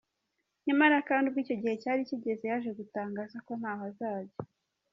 [0.65, 4.37] Nyamara kandi ubwo icyo gihe cyari cyigeze, yaje gutagaza ko ntaho azajya.